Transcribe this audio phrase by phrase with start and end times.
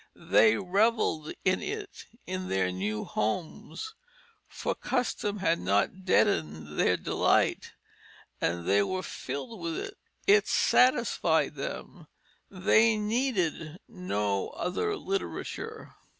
[0.15, 3.93] They revelled in it in their new homes,
[4.47, 7.73] for custom had not deadened their delight,
[8.41, 12.07] and they were filled with it; it satisfied them;
[12.49, 15.93] they needed no other literature.